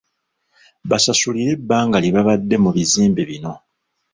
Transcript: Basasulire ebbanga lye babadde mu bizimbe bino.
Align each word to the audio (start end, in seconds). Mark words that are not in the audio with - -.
Basasulire 0.89 1.49
ebbanga 1.55 1.97
lye 2.03 2.11
babadde 2.15 2.55
mu 2.63 2.69
bizimbe 2.75 3.21
bino. 3.29 3.53